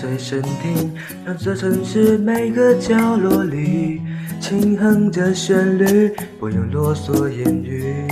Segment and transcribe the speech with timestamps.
[0.00, 0.92] 随身听，
[1.26, 4.00] 让这城市每个角落里
[4.40, 8.06] 轻哼着旋律，不用啰嗦言语，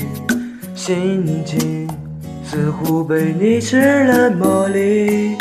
[0.74, 1.88] 心情
[2.44, 5.36] 似乎被你吃了魔力，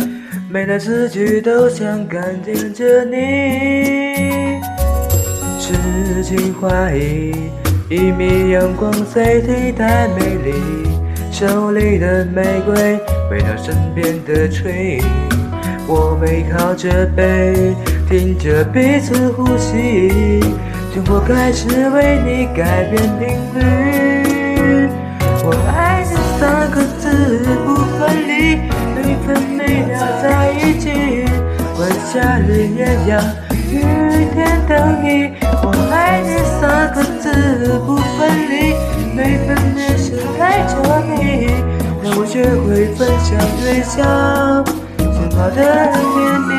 [0.48, 4.62] 每段字句都想感电着你，
[5.59, 7.34] 痴情怀疑，
[7.89, 10.53] 一米阳光谁替太美丽？
[11.31, 13.00] 手里的玫瑰，
[13.31, 15.02] 围绕身边的吹。
[15.88, 17.75] 我背靠着背，
[18.09, 20.39] 听着彼此呼吸，
[20.91, 24.89] 生活开始为你改变频率。
[25.44, 27.05] 我爱你三个字
[27.64, 28.58] 不分离，
[28.95, 30.89] 每分每秒在一起，
[31.77, 33.22] 管夏日炎阳，
[33.70, 33.73] 雨
[34.33, 35.36] 天等你。
[35.61, 38.73] 我爱你三个字不分离，
[39.14, 40.73] 每分每时带着
[41.05, 41.45] 你，
[42.03, 44.84] 让我学会分享。
[45.38, 46.55] 好的甜蜜。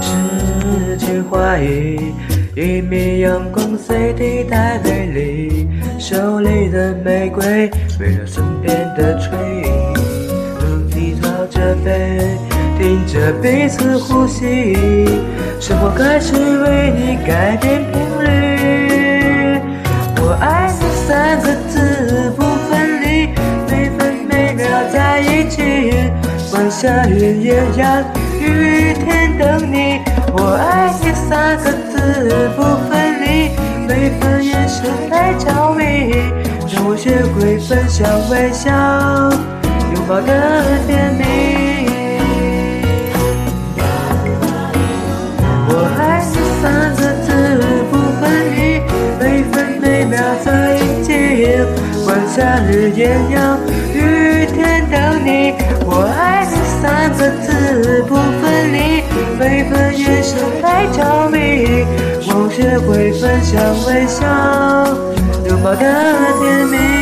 [0.00, 2.14] 痴情怀疑，
[2.54, 5.66] 一米阳光谁替代美丽？
[5.98, 9.32] 手里的玫瑰围绕身边的吹，
[10.60, 12.20] 能低靠着背，
[12.78, 14.74] 听着彼此呼吸，
[15.58, 19.58] 生活开始为你改变频率。
[20.20, 23.28] 我爱你三个字不分离，
[23.66, 25.94] 每分每秒在一起，
[26.50, 28.00] 管下雨也要
[28.38, 30.02] 雨天等你。
[30.34, 33.50] 我爱你三个字不分离，
[33.86, 35.82] 每分眼神太着迷。
[36.72, 38.72] 让我学会分享微笑，
[39.94, 40.30] 拥抱的
[40.86, 41.22] 甜蜜。
[45.68, 46.64] 我爱你三
[46.96, 47.28] 个字
[47.90, 48.22] 不分
[48.56, 48.80] 离，
[49.20, 49.22] 每
[49.52, 51.08] 分每秒在一起，
[52.06, 53.60] 管夏日炎阳，
[62.72, 64.24] 也会分享微笑。
[65.46, 65.78] 拥抱的
[66.40, 67.01] 甜蜜。